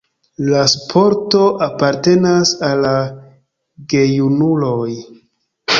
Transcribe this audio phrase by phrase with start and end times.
[0.45, 2.89] La sporto apartenas al
[3.95, 4.89] gejunuloj.